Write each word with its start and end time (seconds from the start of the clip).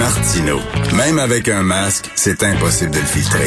Martino. 0.00 0.56
Même 0.96 1.18
avec 1.18 1.46
un 1.50 1.62
masque, 1.62 2.10
c'est 2.14 2.42
impossible 2.42 2.90
de 2.90 3.00
le 3.00 3.04
filtrer. 3.04 3.44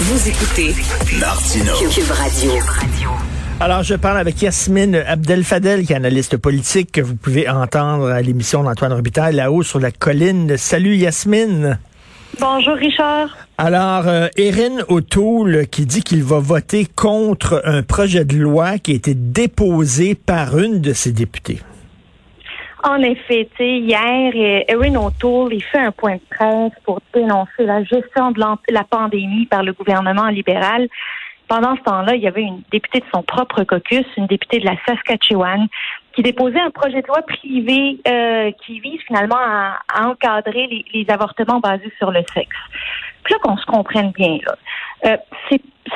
Vous 0.00 0.28
écoutez 0.28 0.74
Martino. 1.20 1.72
Cube 1.94 2.10
Radio. 2.10 2.52
Alors, 3.60 3.84
je 3.84 3.94
parle 3.94 4.18
avec 4.18 4.42
Yasmine 4.42 4.96
Abdel-Fadel, 4.96 5.86
qui 5.86 5.92
est 5.92 5.96
analyste 5.96 6.36
politique, 6.38 6.90
que 6.90 7.00
vous 7.00 7.14
pouvez 7.14 7.48
entendre 7.48 8.08
à 8.08 8.20
l'émission 8.20 8.64
d'Antoine 8.64 8.94
Robitaille, 8.94 9.36
là-haut 9.36 9.62
sur 9.62 9.78
la 9.78 9.92
colline. 9.92 10.56
Salut 10.56 10.96
Yasmine. 10.96 11.78
Bonjour 12.40 12.74
Richard. 12.74 13.28
Alors, 13.58 14.08
euh, 14.08 14.26
Erin 14.36 14.82
O'Toole 14.88 15.68
qui 15.68 15.86
dit 15.86 16.02
qu'il 16.02 16.24
va 16.24 16.40
voter 16.40 16.84
contre 16.96 17.62
un 17.64 17.84
projet 17.84 18.24
de 18.24 18.36
loi 18.36 18.78
qui 18.78 18.90
a 18.90 18.94
été 18.96 19.14
déposé 19.14 20.16
par 20.16 20.58
une 20.58 20.80
de 20.80 20.94
ses 20.94 21.12
députées. 21.12 21.60
En 22.82 23.02
effet, 23.02 23.48
hier, 23.58 24.32
euh, 24.34 24.64
Erin 24.68 24.94
O'Toole, 24.96 25.52
il 25.52 25.62
fait 25.62 25.78
un 25.78 25.92
point 25.92 26.14
de 26.14 26.22
presse 26.30 26.72
pour 26.84 27.00
dénoncer 27.12 27.64
la 27.64 27.82
gestion 27.84 28.30
de 28.30 28.40
la 28.40 28.84
pandémie 28.84 29.46
par 29.46 29.62
le 29.62 29.72
gouvernement 29.72 30.28
libéral. 30.28 30.88
Pendant 31.48 31.76
ce 31.76 31.82
temps-là, 31.82 32.14
il 32.14 32.22
y 32.22 32.28
avait 32.28 32.42
une 32.42 32.62
députée 32.70 33.00
de 33.00 33.04
son 33.12 33.22
propre 33.22 33.64
caucus, 33.64 34.06
une 34.16 34.26
députée 34.26 34.60
de 34.60 34.64
la 34.64 34.76
Saskatchewan, 34.86 35.66
qui 36.12 36.22
déposait 36.22 36.60
un 36.60 36.70
projet 36.70 37.02
de 37.02 37.06
loi 37.06 37.22
privé 37.22 37.98
euh, 38.06 38.50
qui 38.64 38.80
vise 38.80 39.00
finalement 39.06 39.38
à, 39.38 39.78
encadrer 40.06 40.84
les, 40.94 41.10
avortements 41.10 41.60
basés 41.60 41.92
sur 41.98 42.10
le 42.10 42.22
sexe. 42.32 42.56
Puis 43.24 43.34
là, 43.34 43.40
qu'on 43.42 43.56
se 43.56 43.66
comprenne 43.66 44.12
bien, 44.12 44.38
là, 44.46 44.56
euh, 45.06 45.16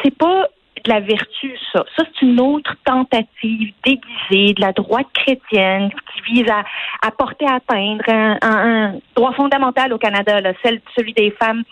c'est 0.03 0.17
pas 0.17 0.49
de 0.85 0.91
la 0.91 1.01
vertu, 1.01 1.53
ça. 1.73 1.85
Ça, 1.97 2.05
c'est 2.05 2.27
une 2.27 2.41
autre 2.41 2.75
tentative 2.85 3.73
déguisée 3.85 4.55
de 4.55 4.61
la 4.61 4.73
droite 4.73 5.07
chrétienne 5.15 5.91
qui 5.91 6.33
vise 6.35 6.51
à, 6.51 6.63
à 7.07 7.11
porter 7.11 7.47
atteindre 7.47 8.05
un, 8.09 8.39
un, 8.43 8.95
droit 9.17 9.33
fondamental 9.33 9.93
au 9.93 9.99
Canada, 9.99 10.41
là, 10.41 10.53
celle, 10.63 10.81
celui 10.95 11.13
des 11.15 11.31
femmes 11.31 11.63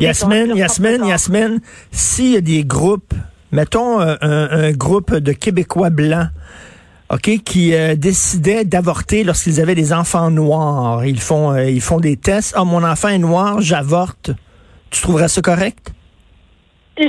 Yasmine, 0.00 0.56
Yasmine, 0.56 1.04
Yasmine, 1.06 1.60
s'il 1.90 2.32
y 2.32 2.36
a 2.36 2.40
des 2.40 2.64
groupes, 2.64 3.12
mettons 3.52 4.00
euh, 4.00 4.16
un, 4.22 4.72
groupe 4.72 5.14
de 5.14 5.32
Québécois 5.32 5.90
blancs, 5.90 6.28
OK, 7.10 7.42
qui 7.44 7.74
euh, 7.74 7.96
décidaient 7.96 8.64
d'avorter 8.64 9.24
lorsqu'ils 9.24 9.60
avaient 9.60 9.74
des 9.74 9.92
enfants 9.92 10.30
noirs. 10.30 11.04
Ils 11.04 11.20
font, 11.20 11.52
euh, 11.52 11.68
ils 11.68 11.80
font 11.80 11.98
des 11.98 12.16
tests. 12.16 12.54
Ah, 12.56 12.64
mon 12.64 12.84
enfant 12.84 13.08
est 13.08 13.18
noir, 13.18 13.60
j'avorte. 13.60 14.30
Tu 14.90 15.02
trouverais 15.02 15.28
ça 15.28 15.42
correct? 15.42 15.92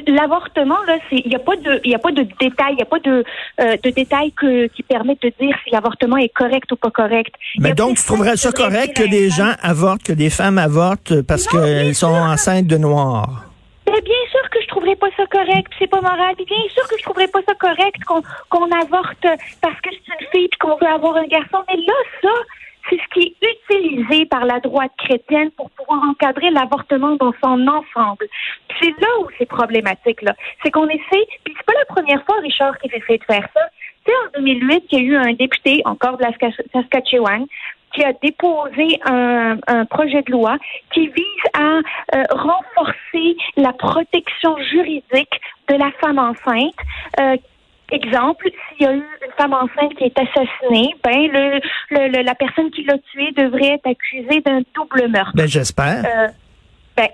L'avortement, 0.07 0.81
là, 0.87 0.97
il 1.11 1.27
n'y 1.27 1.35
a 1.35 1.39
pas 1.39 1.55
de 1.55 1.81
il 1.83 1.93
a 1.93 1.99
pas 1.99 2.11
de 2.11 2.23
détails, 2.39 2.73
il 2.73 2.75
n'y 2.75 2.81
a 2.81 2.85
pas 2.85 2.99
de 2.99 3.23
euh, 3.59 3.77
de 3.83 3.89
détails 3.89 4.31
que, 4.31 4.67
qui 4.67 4.83
permettent 4.83 5.21
de 5.21 5.33
dire 5.39 5.55
si 5.63 5.71
l'avortement 5.71 6.17
est 6.17 6.33
correct 6.33 6.71
ou 6.71 6.75
pas 6.75 6.91
correct. 6.91 7.33
Mais 7.59 7.73
donc 7.73 7.97
tu 7.97 8.05
trouverais 8.05 8.37
ça 8.37 8.51
correct 8.51 8.95
que 8.95 9.09
des 9.09 9.29
gens 9.29 9.53
avortent, 9.61 10.03
que 10.03 10.13
des 10.13 10.29
femmes 10.29 10.57
avortent 10.57 11.21
parce 11.23 11.47
qu'elles 11.47 11.95
sont 11.95 12.07
enceintes 12.07 12.67
de 12.67 12.77
noir? 12.77 13.45
Mais 13.91 14.01
bien 14.01 14.23
sûr 14.31 14.49
que 14.49 14.61
je 14.61 14.67
trouverais 14.67 14.95
pas 14.95 15.09
ça 15.17 15.25
correct, 15.25 15.67
c'est 15.77 15.87
pas 15.87 16.01
moral. 16.01 16.35
Puis 16.35 16.45
bien 16.45 16.69
sûr 16.73 16.87
que 16.87 16.97
je 16.97 17.03
trouverais 17.03 17.27
pas 17.27 17.39
ça 17.45 17.53
correct 17.55 18.03
qu'on 18.07 18.21
qu'on 18.49 18.69
avorte 18.71 19.25
parce 19.61 19.81
que 19.81 19.89
c'est 19.91 20.13
une 20.19 20.27
fille 20.31 20.45
et 20.45 20.57
qu'on 20.59 20.77
veut 20.77 20.87
avoir 20.87 21.17
un 21.17 21.27
garçon. 21.27 21.57
Mais 21.67 21.77
là, 21.77 21.93
ça, 22.21 22.29
c'est 22.91 22.97
ce 22.97 23.07
qui 23.13 23.35
est 23.41 23.47
utilisé 23.47 24.25
par 24.25 24.45
la 24.45 24.59
droite 24.59 24.91
chrétienne 24.97 25.49
pour 25.51 25.69
pouvoir 25.71 26.03
encadrer 26.03 26.49
l'avortement 26.49 27.15
dans 27.15 27.33
son 27.43 27.67
ensemble. 27.67 28.27
C'est 28.81 28.89
là 28.99 29.07
où 29.21 29.27
c'est 29.37 29.45
problématique, 29.45 30.21
là. 30.21 30.35
C'est 30.63 30.71
qu'on 30.71 30.87
essaie, 30.89 31.25
puis 31.43 31.53
c'est 31.55 31.65
pas 31.65 31.73
la 31.73 31.85
première 31.85 32.23
fois, 32.25 32.35
Richard, 32.41 32.77
qui 32.79 32.87
essaie 32.87 33.17
de 33.17 33.23
faire 33.23 33.47
ça. 33.53 33.61
C'est 34.05 34.13
en 34.13 34.41
2008 34.41 34.87
qu'il 34.87 34.99
y 34.99 35.01
a 35.01 35.05
eu 35.05 35.15
un 35.15 35.33
député, 35.33 35.81
encore 35.85 36.17
de 36.17 36.23
la 36.23 36.31
Saskatchewan, 36.73 37.45
qui 37.93 38.03
a 38.03 38.13
déposé 38.13 38.99
un, 39.05 39.57
projet 39.89 40.21
de 40.21 40.31
loi 40.31 40.57
qui 40.93 41.07
vise 41.07 41.23
à 41.53 41.79
euh, 42.15 42.23
renforcer 42.31 43.35
la 43.57 43.73
protection 43.73 44.57
juridique 44.71 45.41
de 45.67 45.75
la 45.75 45.91
femme 45.99 46.17
enceinte, 46.17 46.75
euh, 47.19 47.35
Exemple, 47.91 48.49
s'il 48.49 48.85
y 48.85 48.89
a 48.89 48.93
eu 48.93 48.97
une 48.97 49.33
femme 49.37 49.53
enceinte 49.53 49.93
qui 49.97 50.05
est 50.05 50.17
assassinée, 50.17 50.95
ben 51.03 51.27
le, 51.31 52.23
la 52.23 52.35
personne 52.35 52.71
qui 52.71 52.83
l'a 52.83 52.97
tuée 53.11 53.31
devrait 53.35 53.75
être 53.75 53.87
accusée 53.87 54.41
d'un 54.41 54.61
double 54.73 55.09
meurtre. 55.09 55.33
Ben 55.35 55.47
j'espère. 55.47 56.05
Euh, 56.05 56.27
ben 56.95 57.07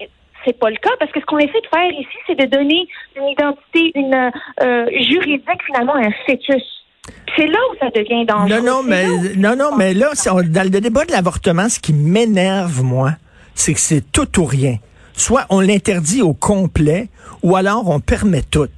c'est 0.46 0.58
pas 0.58 0.70
le 0.70 0.78
cas 0.78 0.92
parce 1.00 1.12
que 1.12 1.20
ce 1.20 1.26
qu'on 1.26 1.40
essaie 1.40 1.62
de 1.62 1.68
faire 1.68 1.92
ici, 1.92 2.18
c'est 2.28 2.36
de 2.36 2.46
donner 2.46 2.88
une 3.16 3.28
identité, 3.28 3.92
une 3.96 4.32
euh, 4.62 4.86
juridique 5.10 5.64
finalement 5.66 5.94
à 5.96 6.06
un 6.06 6.12
fœtus. 6.26 6.64
C'est 7.36 7.48
là 7.48 7.58
où 7.72 7.78
ça 7.80 7.90
devient 7.90 8.26
dangereux. 8.26 8.62
Non, 8.62 8.78
non, 8.78 8.84
mais 8.84 9.06
non, 9.36 9.56
non, 9.56 9.76
mais 9.76 9.94
là, 9.94 10.12
dans 10.26 10.64
le 10.64 10.70
débat 10.70 11.06
de 11.06 11.12
l'avortement, 11.12 11.70
ce 11.70 11.80
qui 11.80 11.94
m'énerve 11.94 12.84
moi, 12.84 13.12
c'est 13.56 13.74
que 13.74 13.80
c'est 13.80 14.12
tout 14.12 14.40
ou 14.40 14.46
rien. 14.46 14.78
Soit 15.18 15.48
on 15.50 15.60
l'interdit 15.60 16.22
au 16.22 16.34
complet, 16.34 17.10
ou 17.42 17.56
alors 17.56 17.90
on 17.90 18.00
permet 18.00 18.44
tout. 18.44 18.70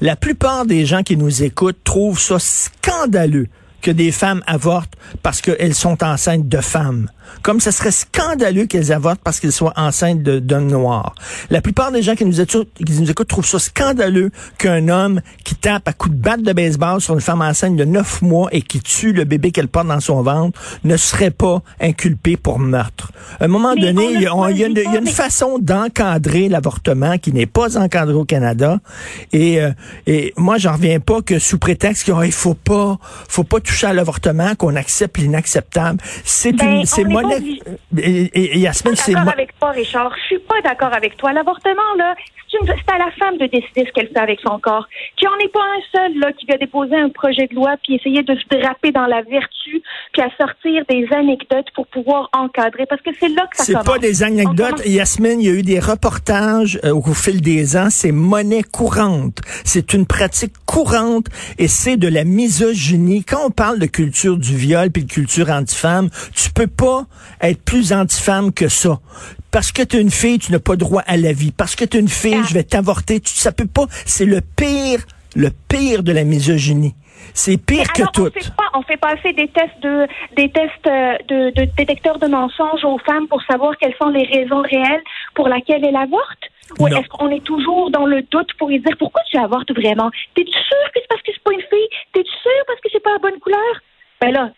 La 0.00 0.14
plupart 0.14 0.64
des 0.64 0.86
gens 0.86 1.02
qui 1.02 1.16
nous 1.16 1.42
écoutent 1.42 1.82
trouvent 1.82 2.20
ça 2.20 2.38
scandaleux 2.38 3.48
que 3.82 3.90
des 3.90 4.12
femmes 4.12 4.42
avortent 4.46 4.94
parce 5.22 5.40
qu'elles 5.40 5.74
sont 5.74 6.02
enceintes 6.02 6.48
de 6.48 6.60
femmes. 6.60 7.10
Comme 7.42 7.60
ce 7.60 7.70
serait 7.70 7.90
scandaleux 7.90 8.66
qu'elles 8.66 8.92
avortent 8.92 9.20
parce 9.22 9.38
qu'elles 9.38 9.52
soient 9.52 9.74
enceintes 9.76 10.22
d'hommes 10.22 10.66
noirs. 10.66 11.14
La 11.50 11.60
plupart 11.60 11.92
des 11.92 12.02
gens 12.02 12.14
qui 12.14 12.24
nous, 12.24 12.40
écoutent, 12.40 12.72
qui 12.74 13.00
nous 13.00 13.10
écoutent 13.10 13.28
trouvent 13.28 13.46
ça 13.46 13.58
scandaleux 13.58 14.30
qu'un 14.58 14.88
homme 14.88 15.20
qui 15.44 15.54
tape 15.54 15.86
à 15.86 15.92
coups 15.92 16.14
de 16.14 16.20
batte 16.20 16.42
de 16.42 16.52
baseball 16.52 17.00
sur 17.00 17.14
une 17.14 17.20
femme 17.20 17.42
enceinte 17.42 17.76
de 17.76 17.84
neuf 17.84 18.22
mois 18.22 18.48
et 18.52 18.62
qui 18.62 18.80
tue 18.80 19.12
le 19.12 19.24
bébé 19.24 19.50
qu'elle 19.50 19.68
porte 19.68 19.88
dans 19.88 20.00
son 20.00 20.22
ventre 20.22 20.58
ne 20.84 20.96
serait 20.96 21.30
pas 21.30 21.62
inculpé 21.80 22.36
pour 22.36 22.58
meurtre. 22.58 23.12
À 23.40 23.44
un 23.44 23.48
moment 23.48 23.74
donné, 23.74 24.12
il 24.14 24.22
y, 24.22 24.26
a, 24.26 24.98
une, 24.98 25.06
façon 25.06 25.58
d'encadrer 25.58 26.48
l'avortement 26.48 27.18
qui 27.18 27.32
n'est 27.32 27.46
pas 27.46 27.78
encadré 27.78 28.14
au 28.14 28.24
Canada. 28.24 28.80
Et, 29.32 29.60
euh, 29.60 29.70
et 30.06 30.32
moi, 30.36 30.58
j'en 30.58 30.72
reviens 30.72 31.00
pas 31.00 31.22
que 31.22 31.38
sous 31.38 31.58
prétexte 31.58 32.04
qu'il 32.04 32.14
oh, 32.14 32.22
faut 32.30 32.54
pas, 32.54 32.98
faut 33.28 33.44
pas 33.44 33.60
toucher 33.68 33.86
à 33.88 33.92
l'avortement, 33.92 34.54
qu'on 34.54 34.76
accepte 34.76 35.18
l'inacceptable. 35.18 35.98
C'est 36.24 36.52
ben, 36.52 36.80
une, 36.80 36.86
c'est 36.86 37.02
et, 37.98 38.60
et, 38.62 38.70
c'est 38.72 39.14
avec 39.14 39.58
toi, 39.58 39.70
Richard. 39.70 40.12
Je 40.16 40.26
suis 40.26 40.27
pas 40.62 40.68
d'accord 40.68 40.94
avec 40.94 41.16
toi. 41.16 41.32
L'avortement, 41.32 41.94
là, 41.96 42.14
c'est 42.50 42.92
à 42.92 42.98
la 42.98 43.10
femme 43.18 43.36
de 43.36 43.46
décider 43.46 43.84
ce 43.86 43.92
qu'elle 43.92 44.08
fait 44.08 44.18
avec 44.18 44.40
son 44.40 44.58
corps. 44.58 44.86
Qu'il 45.16 45.28
n'y 45.28 45.34
en 45.34 45.38
ait 45.38 45.50
pas 45.50 45.60
un 45.60 45.80
seul 45.92 46.18
là, 46.18 46.32
qui 46.32 46.46
va 46.46 46.56
déposer 46.56 46.96
un 46.96 47.10
projet 47.10 47.46
de 47.46 47.54
loi 47.54 47.76
puis 47.82 47.96
essayer 47.96 48.22
de 48.22 48.34
se 48.34 48.58
draper 48.58 48.90
dans 48.90 49.06
la 49.06 49.22
vertu 49.22 49.82
puis 50.12 50.22
à 50.22 50.30
sortir 50.36 50.82
des 50.88 51.06
anecdotes 51.12 51.66
pour 51.74 51.86
pouvoir 51.88 52.30
encadrer. 52.32 52.86
Parce 52.86 53.02
que 53.02 53.10
c'est 53.20 53.28
là 53.28 53.46
que 53.50 53.56
ça 53.56 53.66
commence. 53.66 53.84
C'est 53.84 53.92
pas 53.92 53.98
des 53.98 54.22
anecdotes. 54.22 54.86
Yasmine, 54.86 55.40
il 55.40 55.46
y 55.46 55.50
a 55.50 55.54
eu 55.54 55.62
des 55.62 55.78
reportages 55.78 56.80
euh, 56.84 56.94
au 56.94 57.14
fil 57.14 57.40
des 57.42 57.76
ans. 57.76 57.88
C'est 57.90 58.12
monnaie 58.12 58.62
courante. 58.62 59.40
C'est 59.64 59.92
une 59.92 60.06
pratique 60.06 60.54
courante 60.66 61.26
et 61.58 61.68
c'est 61.68 61.96
de 61.96 62.08
la 62.08 62.24
misogynie. 62.24 63.24
Quand 63.24 63.46
on 63.46 63.50
parle 63.50 63.78
de 63.78 63.86
culture 63.86 64.36
du 64.38 64.56
viol 64.56 64.90
puis 64.90 65.04
de 65.04 65.12
culture 65.12 65.50
anti-femme, 65.50 66.08
tu 66.34 66.50
peux 66.50 66.66
pas 66.66 67.04
être 67.42 67.62
plus 67.62 67.92
anti-femme 67.92 68.52
que 68.52 68.68
ça 68.68 68.98
parce 69.50 69.72
que 69.72 69.82
tu 69.82 69.96
es 69.96 70.00
une 70.00 70.10
fille, 70.10 70.38
tu 70.38 70.52
n'as 70.52 70.58
pas 70.58 70.76
droit 70.76 71.02
à 71.06 71.16
la 71.16 71.32
vie. 71.32 71.52
Parce 71.52 71.76
que 71.76 71.84
tu 71.84 71.96
es 71.96 72.00
une 72.00 72.08
fille, 72.08 72.42
je 72.48 72.54
vais 72.54 72.64
t'avorter. 72.64 73.20
Ça 73.24 73.52
peut 73.52 73.66
pas. 73.66 73.86
C'est 74.04 74.26
le 74.26 74.40
pire, 74.40 75.00
le 75.36 75.50
pire 75.68 76.02
de 76.02 76.12
la 76.12 76.24
misogynie. 76.24 76.94
C'est 77.34 77.56
pire 77.56 77.92
que 77.92 78.02
tout. 78.12 78.26
On 78.26 78.30
fait, 78.30 78.54
pas, 78.56 78.70
on 78.74 78.82
fait 78.82 78.96
passer 78.96 79.32
des 79.32 79.48
tests 79.48 79.80
de 79.82 80.06
des 80.36 80.50
tests 80.50 80.86
euh, 80.86 81.16
de, 81.28 81.50
de 81.50 81.68
détecteurs 81.76 82.18
de 82.18 82.26
mensonges 82.26 82.84
aux 82.84 82.98
femmes 82.98 83.26
pour 83.28 83.42
savoir 83.42 83.76
quelles 83.76 83.94
sont 84.00 84.08
les 84.08 84.24
raisons 84.24 84.62
réelles 84.62 85.02
pour 85.34 85.48
lesquelles 85.48 85.84
elles 85.84 85.96
avortent? 85.96 86.48
Ou 86.78 86.86
est-ce 86.86 87.08
qu'on 87.08 87.30
est 87.30 87.44
toujours 87.44 87.90
dans 87.90 88.06
le 88.06 88.22
doute 88.22 88.52
pour 88.58 88.68
lui 88.68 88.78
dire 88.78 88.94
pourquoi 88.98 89.22
tu 89.30 89.38
avortes 89.38 89.72
vraiment? 89.74 90.10
T'es-tu 90.34 90.52
sûr 90.52 90.84
que 90.94 91.00
c'est 91.00 91.08
parce 91.08 91.22
que 91.22 91.32
c'est 91.32 91.42
pas 91.42 91.52
une 91.52 91.60
fille? 91.62 91.88
T'es-tu 92.12 92.30
sûr 92.30 92.62
parce 92.66 92.80
que 92.80 92.88
c'est 92.92 93.02
pas 93.02 93.12
la 93.12 93.18
bonne 93.18 93.40
couleur? 93.40 93.74
Ben 94.20 94.32
là, 94.32 94.50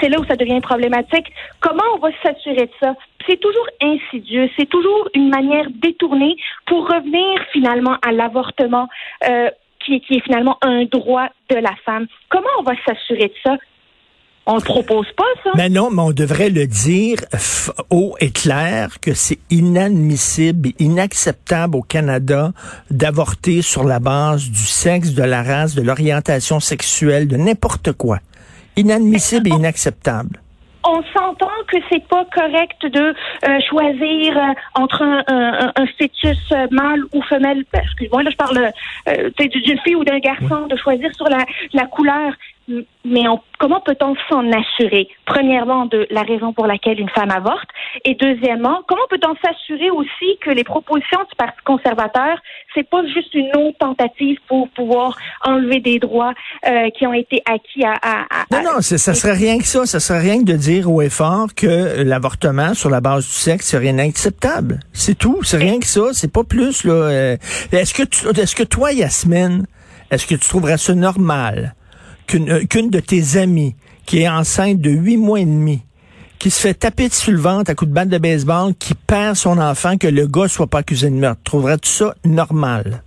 c'est 0.00 0.08
là 0.08 0.20
où 0.20 0.24
ça 0.24 0.36
devient 0.36 0.60
problématique. 0.60 1.26
Comment 1.60 1.82
on 1.96 1.98
va 1.98 2.08
s'assurer 2.22 2.66
de 2.66 2.72
ça? 2.80 2.94
C'est 3.26 3.40
toujours 3.40 3.66
insidieux, 3.82 4.48
c'est 4.58 4.68
toujours 4.68 5.08
une 5.14 5.28
manière 5.28 5.66
détournée 5.82 6.36
pour 6.66 6.88
revenir 6.88 7.40
finalement 7.52 7.96
à 8.02 8.12
l'avortement 8.12 8.88
euh, 9.28 9.50
qui, 9.84 9.94
est 9.94 10.24
finalement 10.24 10.58
un 10.62 10.84
droit 10.84 11.28
de 11.48 11.56
la 11.56 11.74
femme. 11.84 12.06
Comment 12.28 12.48
on 12.58 12.62
va 12.62 12.72
s'assurer 12.86 13.28
de 13.28 13.34
ça? 13.44 13.56
On 14.46 14.56
le 14.56 14.62
propose 14.62 15.06
pas, 15.16 15.24
ça? 15.44 15.50
Mais 15.54 15.68
non, 15.68 15.90
mais 15.90 16.02
on 16.02 16.12
devrait 16.12 16.48
le 16.48 16.66
dire 16.66 17.18
haut 17.90 18.16
et 18.20 18.30
clair 18.30 18.98
que 19.00 19.12
c'est 19.14 19.38
inadmissible 19.50 20.70
inacceptable 20.78 21.76
au 21.76 21.82
Canada 21.82 22.52
d'avorter 22.90 23.62
sur 23.62 23.84
la 23.84 24.00
base 24.00 24.48
du 24.48 24.66
sexe, 24.66 25.14
de 25.14 25.22
la 25.22 25.42
race, 25.42 25.74
de 25.74 25.82
l'orientation 25.82 26.58
sexuelle, 26.58 27.28
de 27.28 27.36
n'importe 27.36 27.92
quoi 27.92 28.18
inadmissible 28.76 29.48
et 29.48 29.52
inacceptable 29.52 30.40
on 30.84 31.02
s'entend 31.14 31.50
que 31.68 31.76
c'est 31.90 32.06
pas 32.06 32.24
correct 32.34 32.86
de 32.86 33.14
euh, 33.44 33.60
choisir 33.68 34.36
euh, 34.36 34.52
entre 34.74 35.02
un, 35.02 35.72
un, 35.76 35.86
fœtus 35.98 36.38
euh, 36.52 36.66
mâle 36.70 37.02
ou 37.12 37.22
femelle. 37.22 37.64
Excuse-moi, 37.72 38.22
là, 38.22 38.30
je 38.30 38.36
parle 38.36 38.72
d'une 39.38 39.78
fille 39.80 39.96
ou 39.96 40.04
d'un 40.04 40.18
garçon, 40.18 40.66
de 40.66 40.76
choisir 40.76 41.14
sur 41.14 41.28
la, 41.28 41.44
la 41.72 41.86
couleur. 41.86 42.32
Mais 43.04 43.22
comment 43.58 43.80
peut-on 43.80 44.14
s'en 44.28 44.44
assurer? 44.52 45.08
Premièrement, 45.26 45.86
de 45.86 46.06
la 46.10 46.22
raison 46.22 46.52
pour 46.52 46.66
laquelle 46.66 47.00
une 47.00 47.08
femme 47.08 47.30
avorte, 47.30 47.68
et 48.04 48.14
deuxièmement, 48.14 48.82
comment 48.86 49.06
peut-on 49.08 49.34
s'assurer 49.44 49.90
aussi 49.90 50.38
que 50.40 50.50
les 50.50 50.64
propositions 50.64 51.20
du 51.20 51.36
Parti 51.36 51.58
conservateur, 51.64 52.38
c'est 52.74 52.88
pas 52.88 53.02
juste 53.06 53.34
une 53.34 53.50
autre 53.56 53.78
tentative 53.78 54.38
pour 54.48 54.68
pouvoir 54.70 55.16
enlever 55.42 55.80
des 55.80 55.98
droits 55.98 56.34
euh, 56.66 56.90
qui 56.90 57.06
ont 57.06 57.14
été 57.14 57.42
acquis 57.46 57.84
à, 57.84 57.94
à, 58.02 58.44
non 58.52 58.62
non, 58.62 58.80
ça 58.80 59.14
serait 59.14 59.36
rien 59.36 59.58
que 59.58 59.66
ça, 59.66 59.86
ça 59.86 60.00
serait 60.00 60.20
rien 60.20 60.40
que 60.40 60.44
de 60.44 60.56
dire 60.56 60.90
au 60.90 61.00
effort 61.02 61.54
que 61.54 62.02
l'avortement 62.02 62.74
sur 62.74 62.90
la 62.90 63.00
base 63.00 63.26
du 63.26 63.32
sexe 63.32 63.66
c'est 63.66 63.78
rien 63.78 63.94
d'acceptable. 63.94 64.80
C'est 64.92 65.16
tout, 65.16 65.42
c'est 65.42 65.56
rien 65.56 65.78
que 65.78 65.86
ça, 65.86 66.12
c'est 66.12 66.32
pas 66.32 66.44
plus 66.44 66.84
là. 66.84 66.92
Euh, 66.92 67.36
est-ce 67.72 67.94
que 67.94 68.02
tu, 68.02 68.26
est-ce 68.28 68.54
que 68.54 68.62
toi 68.62 68.92
Yasmine, 68.92 69.66
est-ce 70.10 70.26
que 70.26 70.34
tu 70.34 70.48
trouverais 70.48 70.78
ça 70.78 70.94
normal 70.94 71.74
euh, 72.34 72.64
qu'une 72.66 72.90
de 72.90 73.00
tes 73.00 73.36
amies 73.36 73.74
qui 74.06 74.22
est 74.22 74.28
enceinte 74.28 74.80
de 74.80 74.90
huit 74.90 75.16
mois 75.16 75.40
et 75.40 75.44
demi, 75.44 75.82
qui 76.38 76.50
se 76.50 76.60
fait 76.60 76.74
taper 76.74 77.08
dessus 77.08 77.32
le 77.32 77.38
ventre 77.38 77.70
à 77.70 77.74
coups 77.74 77.90
de 77.90 77.94
batte 77.94 78.08
de 78.08 78.18
baseball, 78.18 78.74
qui 78.74 78.94
perd 78.94 79.36
son 79.36 79.58
enfant, 79.58 79.98
que 79.98 80.08
le 80.08 80.26
gars 80.26 80.48
soit 80.48 80.66
pas 80.66 80.78
accusé 80.78 81.10
de 81.10 81.14
meurtre. 81.14 81.40
Trouverais-tu 81.44 81.88
ça 81.88 82.14
normal? 82.24 83.02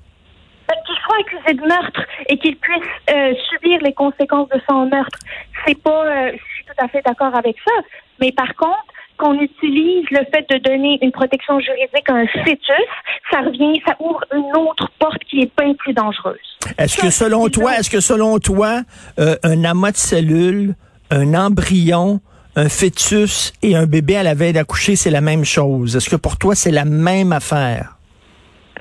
Ben, 0.67 0.75
qu'il 0.85 0.95
soit 1.03 1.17
accusé 1.19 1.53
de 1.55 1.67
meurtre 1.67 2.01
et 2.27 2.37
qu'il 2.37 2.55
puisse 2.57 2.83
euh, 3.09 3.33
subir 3.49 3.79
les 3.81 3.93
conséquences 3.93 4.49
de 4.49 4.61
son 4.69 4.85
meurtre, 4.85 5.19
c'est 5.65 5.81
pas, 5.81 6.05
euh, 6.05 6.31
je 6.31 6.53
suis 6.55 6.65
tout 6.65 6.85
à 6.85 6.87
fait 6.87 7.01
d'accord 7.05 7.35
avec 7.35 7.55
ça. 7.65 7.73
Mais 8.21 8.31
par 8.31 8.53
contre, 8.55 8.85
qu'on 9.17 9.39
utilise 9.39 10.05
le 10.11 10.25
fait 10.33 10.45
de 10.49 10.57
donner 10.57 10.99
une 11.01 11.11
protection 11.11 11.59
juridique 11.59 12.09
à 12.09 12.13
un 12.13 12.27
fœtus, 12.27 12.87
ça 13.31 13.41
revient, 13.41 13.81
ça 13.85 13.95
ouvre 13.99 14.23
une 14.33 14.55
autre 14.57 14.89
porte 14.99 15.23
qui 15.29 15.41
est 15.41 15.51
bien 15.59 15.73
plus 15.75 15.93
dangereuse. 15.93 16.37
Est-ce 16.77 16.97
que 16.97 17.09
selon 17.09 17.49
toi, 17.49 17.77
est-ce 17.77 17.89
que 17.89 17.99
selon 17.99 18.39
toi, 18.39 18.81
euh, 19.19 19.35
un 19.43 19.63
amas 19.63 19.91
de 19.91 19.97
cellules, 19.97 20.75
un 21.11 21.33
embryon, 21.33 22.19
un 22.55 22.69
fœtus 22.69 23.53
et 23.61 23.75
un 23.75 23.85
bébé 23.85 24.17
à 24.17 24.23
la 24.23 24.33
veille 24.33 24.53
d'accoucher, 24.53 24.95
c'est 24.95 25.11
la 25.11 25.21
même 25.21 25.45
chose? 25.45 25.95
Est-ce 25.95 26.09
que 26.09 26.15
pour 26.15 26.37
toi, 26.37 26.55
c'est 26.55 26.71
la 26.71 26.85
même 26.85 27.31
affaire? 27.31 27.97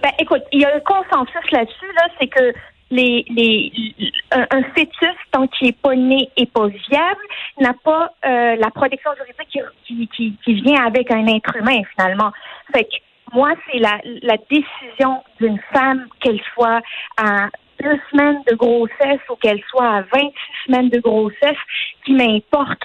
Ben, 0.02 0.10
écoute, 0.18 0.42
il 0.52 0.60
y 0.60 0.64
a 0.64 0.74
un 0.74 0.80
consensus 0.80 1.50
là-dessus, 1.52 1.92
là, 1.96 2.08
c'est 2.18 2.26
que 2.26 2.52
les, 2.90 3.24
les, 3.30 3.72
un, 4.32 4.62
fœtus, 4.74 5.16
tant 5.32 5.46
qu'il 5.48 5.68
n'est 5.68 5.72
pas 5.72 5.94
né 5.94 6.30
et 6.36 6.46
pas 6.46 6.66
viable, 6.66 7.20
n'a 7.58 7.74
pas 7.84 8.12
euh, 8.24 8.56
la 8.56 8.70
protection 8.70 9.10
juridique 9.16 9.58
qui, 9.84 10.08
qui, 10.08 10.36
qui, 10.44 10.54
vient 10.62 10.84
avec 10.84 11.10
un 11.10 11.26
être 11.26 11.56
humain, 11.56 11.82
finalement. 11.96 12.30
Fait 12.72 12.84
que 12.84 12.96
moi, 13.32 13.52
c'est 13.66 13.78
la, 13.78 13.98
la 14.22 14.36
décision 14.50 15.22
d'une 15.40 15.58
femme, 15.72 16.06
qu'elle 16.20 16.40
soit 16.54 16.80
à 17.16 17.48
deux 17.82 17.98
semaines 18.10 18.42
de 18.48 18.54
grossesse 18.54 19.20
ou 19.30 19.36
qu'elle 19.36 19.62
soit 19.70 19.88
à 19.88 20.02
26 20.02 20.32
semaines 20.66 20.88
de 20.90 21.00
grossesse, 21.00 21.58
qui 22.04 22.12
m'importe 22.12 22.82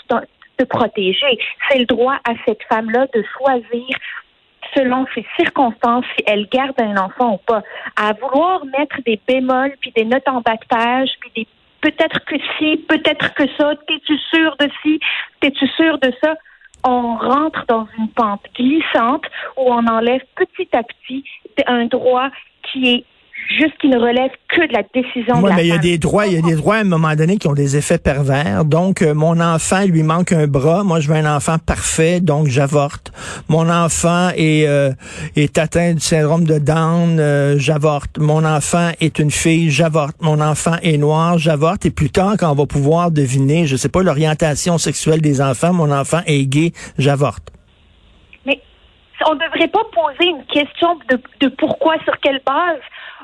de 0.57 0.65
protéger. 0.65 1.37
C'est 1.69 1.79
le 1.79 1.85
droit 1.85 2.15
à 2.27 2.33
cette 2.45 2.63
femme-là 2.63 3.07
de 3.13 3.23
choisir 3.37 3.85
selon 4.75 5.05
ses 5.13 5.25
circonstances 5.37 6.05
si 6.17 6.23
elle 6.25 6.47
garde 6.47 6.79
un 6.79 6.97
enfant 6.97 7.33
ou 7.33 7.37
pas. 7.37 7.61
À 7.95 8.13
vouloir 8.13 8.65
mettre 8.65 9.01
des 9.05 9.19
bémols 9.27 9.75
puis 9.79 9.91
des 9.95 10.05
notes 10.05 10.27
en 10.27 10.41
bas 10.41 10.55
puis 11.19 11.31
des 11.35 11.47
peut-être 11.81 12.23
que 12.25 12.35
si, 12.57 12.77
peut-être 12.77 13.33
que 13.33 13.43
ça, 13.57 13.73
t'es-tu 13.87 14.17
sûr 14.17 14.55
de 14.59 14.69
ci, 14.81 14.99
t'es-tu 15.41 15.67
sûr 15.67 15.97
de 15.99 16.11
ça? 16.21 16.35
On 16.83 17.15
rentre 17.17 17.65
dans 17.67 17.87
une 17.97 18.09
pente 18.09 18.45
glissante 18.55 19.25
où 19.57 19.71
on 19.71 19.85
enlève 19.87 20.21
petit 20.35 20.69
à 20.73 20.83
petit 20.83 21.23
un 21.65 21.85
droit 21.85 22.29
qui 22.63 22.93
est 22.93 23.05
juste 23.47 23.77
qui 23.79 23.87
ne 23.87 23.97
relève 23.97 24.31
que 24.49 24.67
de 24.67 24.73
la 24.73 24.83
décision 24.93 25.41
de 25.41 25.47
la 25.47 25.55
mais 25.55 25.65
il 25.65 25.69
y 25.69 25.71
a 25.71 25.77
des 25.77 25.97
droits, 25.97 26.27
il 26.27 26.33
y 26.33 26.37
a 26.37 26.41
des 26.41 26.55
droits 26.55 26.75
à 26.75 26.79
un 26.79 26.83
moment 26.83 27.15
donné 27.15 27.37
qui 27.37 27.47
ont 27.47 27.53
des 27.53 27.77
effets 27.77 27.97
pervers. 27.97 28.65
Donc, 28.65 29.01
euh, 29.01 29.13
mon 29.13 29.39
enfant, 29.39 29.85
lui 29.85 30.03
manque 30.03 30.31
un 30.31 30.47
bras. 30.47 30.83
Moi, 30.83 30.99
je 30.99 31.07
veux 31.07 31.15
un 31.15 31.35
enfant 31.35 31.57
parfait, 31.59 32.19
donc 32.19 32.47
j'avorte. 32.47 33.11
Mon 33.47 33.69
enfant 33.69 34.29
est, 34.35 34.67
euh, 34.67 34.91
est 35.35 35.57
atteint 35.57 35.93
du 35.93 35.99
syndrome 35.99 36.45
de 36.45 36.59
Down, 36.59 37.19
euh, 37.19 37.57
j'avorte. 37.57 38.17
Mon 38.17 38.43
enfant 38.45 38.91
est 38.99 39.19
une 39.19 39.31
fille, 39.31 39.69
j'avorte. 39.71 40.17
Mon 40.21 40.41
enfant 40.41 40.75
est 40.83 40.97
noir, 40.97 41.37
j'avorte. 41.37 41.85
Et 41.85 41.91
plus 41.91 42.09
tard, 42.09 42.35
quand 42.39 42.51
on 42.51 42.55
va 42.55 42.65
pouvoir 42.65 43.11
deviner, 43.11 43.65
je 43.65 43.75
sais 43.75 43.89
pas, 43.89 44.03
l'orientation 44.03 44.77
sexuelle 44.77 45.21
des 45.21 45.41
enfants, 45.41 45.73
mon 45.73 45.91
enfant 45.91 46.21
est 46.25 46.45
gay, 46.45 46.71
j'avorte. 46.97 47.51
Mais 48.45 48.59
on 49.27 49.35
ne 49.35 49.39
devrait 49.39 49.67
pas 49.67 49.83
poser 49.93 50.29
une 50.29 50.43
question 50.45 50.97
de, 51.09 51.19
de 51.39 51.53
pourquoi, 51.55 51.95
sur 52.03 52.17
quelle 52.19 52.41
base? 52.45 52.79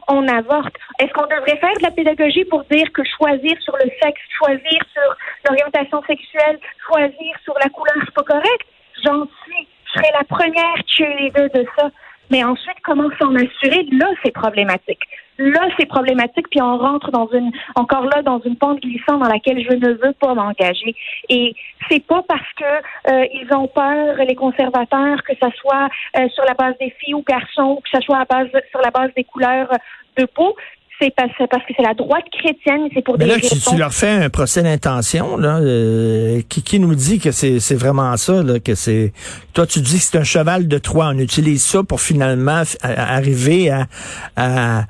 On 0.07 0.27
avorte. 0.27 0.75
Est-ce 0.99 1.11
qu'on 1.13 1.27
devrait 1.27 1.57
faire 1.57 1.73
de 1.77 1.83
la 1.83 1.91
pédagogie 1.91 2.45
pour 2.45 2.63
dire 2.65 2.91
que 2.93 3.01
choisir 3.17 3.55
sur 3.61 3.75
le 3.77 3.89
sexe, 4.01 4.21
choisir 4.37 4.79
sur 4.93 5.15
l'orientation 5.49 6.01
sexuelle, 6.03 6.59
choisir 6.87 7.35
sur 7.43 7.53
la 7.55 7.69
couleur, 7.69 7.95
c'est 8.05 8.13
pas 8.13 8.23
correct? 8.23 8.65
J'en 9.03 9.25
suis. 9.43 9.67
Je 9.85 9.99
serais 9.99 10.11
la 10.13 10.23
première 10.23 10.75
cheerleader 10.87 11.49
de 11.53 11.65
ça. 11.77 11.89
Mais 12.31 12.43
ensuite, 12.43 12.77
comment 12.83 13.09
s'en 13.19 13.35
assurer? 13.35 13.85
Là, 13.91 14.07
c'est 14.23 14.31
problématique. 14.31 15.03
Là, 15.37 15.67
c'est 15.77 15.87
problématique, 15.87 16.47
puis 16.49 16.61
on 16.61 16.77
rentre 16.77 17.11
dans 17.11 17.27
une, 17.31 17.51
encore 17.75 18.05
là, 18.05 18.21
dans 18.21 18.39
une 18.39 18.55
pente 18.55 18.81
glissante 18.81 19.19
dans 19.21 19.29
laquelle 19.29 19.63
je 19.63 19.75
ne 19.75 19.93
veux 19.93 20.13
pas 20.13 20.33
m'engager. 20.33 20.95
Et 21.29 21.55
c'est 21.89 22.05
pas 22.05 22.21
parce 22.27 22.53
que 22.55 23.11
euh, 23.11 23.25
ils 23.33 23.47
ont 23.53 23.67
peur, 23.67 24.15
les 24.17 24.35
conservateurs, 24.35 25.23
que 25.23 25.33
ce 25.41 25.49
soit 25.57 25.89
euh, 26.17 26.29
sur 26.29 26.43
la 26.45 26.53
base 26.53 26.75
des 26.79 26.91
filles 26.99 27.15
ou 27.15 27.23
garçons, 27.27 27.81
que 27.83 27.97
ce 27.97 28.01
soit 28.01 28.19
à 28.19 28.25
base, 28.25 28.49
sur 28.69 28.81
la 28.81 28.91
base 28.91 29.11
des 29.15 29.23
couleurs 29.23 29.69
de 30.17 30.25
peau, 30.25 30.55
c'est 31.03 31.13
parce, 31.15 31.63
que 31.65 31.73
c'est 31.75 31.83
la 31.83 31.93
droite 31.93 32.23
chrétienne, 32.31 32.87
c'est 32.93 33.03
pour 33.03 33.17
Mais 33.17 33.25
des 33.25 33.31
là, 33.31 33.37
tu 33.39 33.77
leur 33.77 33.93
fais 33.93 34.09
un 34.09 34.29
procès 34.29 34.63
d'intention, 34.63 35.37
là, 35.37 35.59
euh, 35.59 36.41
qui, 36.47 36.63
qui 36.63 36.79
nous 36.79 36.95
dit 36.95 37.19
que 37.19 37.31
c'est, 37.31 37.75
vraiment 37.75 38.15
ça, 38.17 38.41
là, 38.43 38.59
que 38.59 38.75
c'est. 38.75 39.13
Toi, 39.53 39.67
tu 39.67 39.81
dis 39.81 39.97
que 39.97 40.03
c'est 40.03 40.17
un 40.17 40.23
cheval 40.23 40.67
de 40.67 40.77
Troie. 40.77 41.11
On 41.13 41.19
utilise 41.19 41.63
ça 41.63 41.83
pour 41.83 42.01
finalement 42.01 42.63
arriver 42.81 43.69
à, 43.69 43.87
à, 44.35 44.85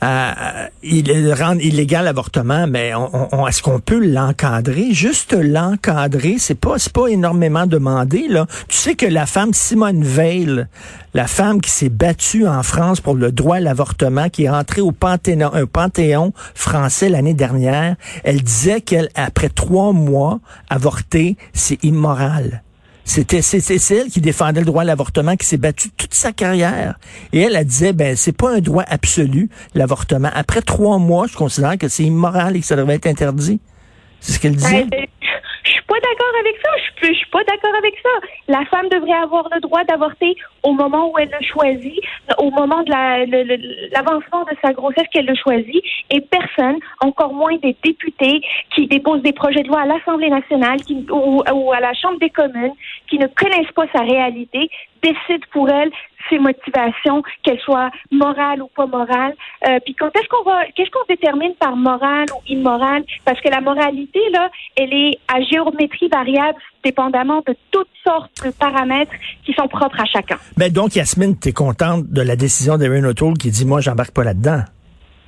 à, 0.00 0.68
rendre 1.34 1.60
illégal 1.62 2.04
l'avortement. 2.04 2.66
Mais 2.66 2.92
on, 2.94 3.46
est-ce 3.46 3.62
qu'on 3.62 3.80
peut 3.80 4.04
l'encadrer? 4.04 4.92
Juste 4.92 5.32
l'encadrer, 5.32 6.36
c'est 6.38 6.58
pas, 6.58 6.78
c'est 6.78 6.92
pas 6.92 7.06
énormément 7.08 7.66
demandé. 7.66 8.26
Là, 8.28 8.46
tu 8.68 8.76
sais 8.76 8.94
que 8.94 9.06
la 9.06 9.26
femme 9.26 9.52
Simone 9.52 10.02
Veil, 10.02 10.66
la 11.14 11.28
femme 11.28 11.60
qui 11.60 11.70
s'est 11.70 11.88
battue 11.88 12.46
en 12.46 12.62
France 12.64 13.00
pour 13.00 13.14
le 13.14 13.30
droit 13.30 13.56
à 13.56 13.60
l'avortement, 13.60 14.28
qui 14.28 14.44
est 14.44 14.50
rentrée 14.50 14.80
au 14.80 14.92
Panthéon, 14.92 16.32
français 16.54 17.08
l'année 17.08 17.34
dernière, 17.34 17.96
elle 18.24 18.42
disait 18.42 18.80
qu'elle, 18.80 19.08
après 19.14 19.48
trois 19.48 19.92
mois, 19.92 20.40
avorter, 20.68 21.36
c'est 21.52 21.82
immoral. 21.84 22.62
C'était 23.04 23.42
c'est 23.42 23.94
elle 23.94 24.08
qui 24.08 24.20
défendait 24.20 24.60
le 24.60 24.66
droit 24.66 24.82
à 24.82 24.84
l'avortement, 24.84 25.36
qui 25.36 25.46
s'est 25.46 25.58
battue 25.58 25.90
toute 25.90 26.14
sa 26.14 26.32
carrière. 26.32 26.98
Et 27.32 27.40
elle, 27.40 27.54
elle 27.54 27.66
disait, 27.66 27.92
ben 27.92 28.16
c'est 28.16 28.32
pas 28.32 28.56
un 28.56 28.60
droit 28.60 28.84
absolu 28.88 29.50
l'avortement. 29.74 30.30
Après 30.34 30.62
trois 30.62 30.98
mois, 30.98 31.26
je 31.26 31.36
considère 31.36 31.76
que 31.76 31.88
c'est 31.88 32.04
immoral 32.04 32.56
et 32.56 32.60
que 32.60 32.66
ça 32.66 32.76
devrait 32.76 32.94
être 32.94 33.06
interdit. 33.06 33.60
C'est 34.20 34.32
ce 34.32 34.40
qu'elle 34.40 34.56
disait. 34.56 34.86
D'accord 36.00 36.34
avec 36.40 36.56
ça. 36.62 36.70
Je, 36.76 37.08
je 37.08 37.14
suis 37.14 37.30
pas 37.30 37.44
d'accord 37.44 37.74
avec 37.76 37.94
ça. 38.02 38.08
La 38.48 38.64
femme 38.66 38.88
devrait 38.88 39.12
avoir 39.12 39.48
le 39.52 39.60
droit 39.60 39.84
d'avorter 39.84 40.36
au 40.62 40.72
moment 40.72 41.10
où 41.10 41.18
elle 41.18 41.30
le 41.30 41.46
choisit, 41.46 42.00
au 42.38 42.50
moment 42.50 42.82
de 42.82 42.90
l'avancement 43.92 44.42
de 44.44 44.56
sa 44.62 44.72
grossesse 44.72 45.06
qu'elle 45.12 45.26
le 45.26 45.34
choisit, 45.34 45.82
et 46.10 46.20
personne, 46.20 46.78
encore 47.00 47.32
moins 47.32 47.56
des 47.58 47.76
députés 47.82 48.40
qui 48.74 48.86
déposent 48.86 49.22
des 49.22 49.32
projets 49.32 49.62
de 49.62 49.68
loi 49.68 49.82
à 49.82 49.86
l'Assemblée 49.86 50.30
nationale 50.30 50.78
ou, 51.10 51.42
ou 51.52 51.72
à 51.72 51.80
la 51.80 51.94
Chambre 51.94 52.18
des 52.18 52.30
communes, 52.30 52.74
qui 53.08 53.18
ne 53.18 53.26
connaissent 53.26 53.72
pas 53.74 53.86
sa 53.92 54.00
réalité, 54.00 54.70
décident 55.02 55.46
pour 55.52 55.68
elle 55.68 55.90
ses 56.30 56.38
motivations, 56.38 57.22
qu'elles 57.42 57.60
soient 57.60 57.90
morales 58.10 58.62
ou 58.62 58.68
pas 58.68 58.86
morales. 58.86 59.34
Euh, 59.66 59.78
puis 59.84 59.94
quand 59.94 60.10
est-ce 60.14 60.28
qu'on 60.28 60.42
va, 60.42 60.64
qu'est-ce 60.74 60.90
qu'on 60.90 61.04
détermine 61.08 61.54
par 61.54 61.76
morale 61.76 62.26
ou 62.34 62.40
immorale 62.48 63.04
Parce 63.24 63.40
que 63.40 63.48
la 63.48 63.60
moralité 63.60 64.20
là, 64.32 64.50
elle 64.76 64.92
est 64.92 65.18
à 65.28 65.40
géométrie 65.40 66.08
variable, 66.08 66.58
dépendamment 66.84 67.42
de 67.46 67.56
toutes 67.70 67.88
sortes 68.04 68.44
de 68.44 68.50
paramètres 68.50 69.12
qui 69.44 69.52
sont 69.54 69.68
propres 69.68 70.00
à 70.00 70.04
chacun. 70.04 70.36
Ben 70.56 70.70
donc 70.70 70.96
Yasmine, 70.96 71.38
tu 71.38 71.48
es 71.48 71.52
contente 71.52 72.06
de 72.08 72.22
la 72.22 72.36
décision 72.36 72.76
d'Erin 72.76 73.04
O'Toole 73.04 73.38
qui 73.38 73.50
dit 73.50 73.64
moi 73.64 73.80
j'embarque 73.80 74.12
pas 74.12 74.24
là-dedans? 74.24 74.62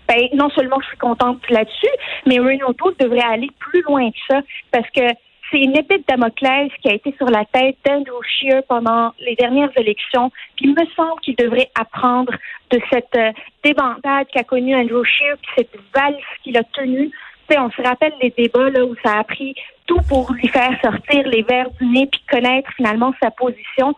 Ben, 0.09 0.29
non 0.35 0.51
seulement 0.51 0.79
je 0.81 0.89
suis 0.89 0.99
contente 0.99 1.39
là-dessus, 1.51 1.91
mais 2.27 2.37
Erin 2.37 2.59
O'Toole 2.69 2.95
devrait 3.01 3.25
aller 3.25 3.49
plus 3.59 3.83
loin 3.83 4.09
que 4.11 4.17
ça 4.29 4.41
parce 4.71 4.89
que 4.91 5.03
c'est 5.51 5.61
une 5.61 5.77
épée 5.77 5.99
de 5.99 6.05
Damoclès 6.09 6.71
qui 6.83 6.89
a 6.89 6.95
été 6.95 7.15
sur 7.17 7.27
la 7.27 7.45
tête 7.45 7.77
d'Andrew 7.85 8.23
Scheer 8.23 8.63
pendant 8.69 9.13
les 9.21 9.35
dernières 9.37 9.71
élections. 9.77 10.31
Puis 10.57 10.67
il 10.67 10.75
me 10.75 10.87
semble 10.97 11.21
qu'il 11.21 11.37
devrait 11.37 11.71
apprendre 11.79 12.33
de 12.71 12.81
cette 12.91 13.15
euh, 13.17 13.33
débandade 13.63 14.27
qu'a 14.33 14.45
connue 14.45 14.75
Andrew 14.75 15.05
Scheer, 15.05 15.37
puis 15.41 15.51
cette 15.57 15.81
valse 15.95 16.17
qu'il 16.43 16.57
a 16.57 16.65
tenue. 16.65 17.11
sais, 17.49 17.59
on 17.59 17.71
se 17.71 17.83
rappelle 17.83 18.13
les 18.21 18.31
débats 18.31 18.71
là, 18.71 18.85
où 18.85 18.95
ça 19.05 19.19
a 19.19 19.25
pris 19.25 19.55
tout 19.87 20.01
pour 20.09 20.33
lui 20.33 20.49
faire 20.49 20.77
sortir 20.83 21.27
les 21.29 21.43
verres 21.43 21.71
du 21.81 21.87
nez 21.87 22.09
puis 22.11 22.21
connaître 22.29 22.71
finalement 22.77 23.15
sa 23.23 23.31
position. 23.31 23.95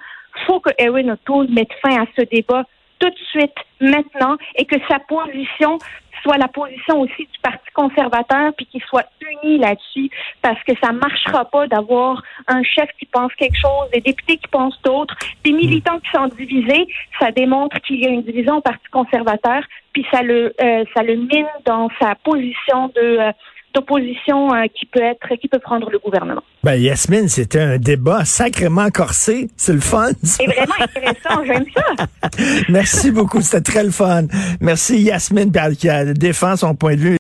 faut 0.47 0.61
que 0.61 0.71
Erin 0.79 1.09
O'Toole 1.09 1.49
mette 1.51 1.73
fin 1.83 2.03
à 2.03 2.07
ce 2.17 2.23
débat 2.23 2.65
tout 2.99 3.11
de 3.11 3.19
suite, 3.31 3.55
maintenant, 3.81 4.37
et 4.57 4.65
que 4.65 4.77
sa 4.89 4.99
position 4.99 5.79
soit 6.23 6.39
la 6.39 6.49
position 6.49 7.01
aussi 7.01 7.23
du 7.23 7.39
Parti 7.43 7.71
conservateur, 7.75 8.53
puis 8.57 8.67
qu'ils 8.67 8.83
soient 8.83 9.05
unis 9.21 9.59
là-dessus, 9.59 10.11
parce 10.43 10.63
que 10.65 10.73
ça 10.83 10.93
marchera 10.93 11.45
pas 11.45 11.67
d'avoir 11.67 12.23
un 12.47 12.63
chef 12.63 12.89
qui 12.99 13.07
pense 13.07 13.33
quelque 13.35 13.59
chose, 13.59 13.91
des 13.93 14.01
députés 14.01 14.37
qui 14.37 14.49
pensent 14.49 14.81
d'autres, 14.83 15.15
des 15.45 15.53
militants 15.53 15.99
qui 16.01 16.11
sont 16.11 16.27
divisés. 16.27 16.87
Ça 17.21 17.31
démontre 17.31 17.81
qu'il 17.81 18.01
y 18.01 18.07
a 18.07 18.11
une 18.11 18.23
division 18.23 18.57
au 18.57 18.61
Parti 18.61 18.89
conservateur, 18.91 19.63
puis 19.93 20.07
ça 20.11 20.23
le, 20.23 20.55
euh, 20.61 20.85
ça 20.95 21.03
le 21.03 21.17
mine 21.17 21.47
dans 21.65 21.89
sa 22.01 22.15
position 22.17 22.89
de 22.89 23.19
euh, 23.19 23.33
d'opposition 23.75 24.55
euh, 24.55 24.65
qui 24.75 24.87
peut 24.87 25.03
être 25.03 25.35
qui 25.41 25.49
peut 25.49 25.59
prendre 25.59 25.91
le 25.91 25.99
gouvernement. 25.99 26.43
Ben 26.65 26.75
Yasmine, 26.75 27.29
c'était 27.29 27.61
un 27.61 27.79
débat 27.79 28.25
sacrément 28.25 28.91
corsé, 28.91 29.49
c'est 29.57 29.73
le 29.73 29.81
fun. 29.81 30.11
C'est 30.23 30.47
vraiment 30.47 30.75
intéressant, 30.81 31.45
j'aime 31.45 31.65
ça. 31.75 32.07
Merci 32.69 33.11
beaucoup, 33.11 33.41
c'était 33.41 33.61
très 33.61 33.85
le 33.85 33.91
fun. 33.91 34.25
Merci 34.61 35.01
Yasmine 35.01 35.53
qui 35.79 35.89
défend 36.15 36.57
son 36.57 36.75
point 36.75 36.97
de 36.97 37.01
vue. 37.01 37.17